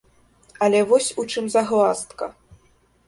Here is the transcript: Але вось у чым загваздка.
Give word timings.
Але 0.67 0.79
вось 0.93 1.11
у 1.23 1.25
чым 1.35 1.45
загваздка. 1.57 2.31